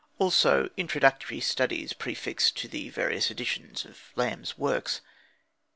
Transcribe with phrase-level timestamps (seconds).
[0.17, 5.01] also introductory studies prefixed to various editions of Lamb's works.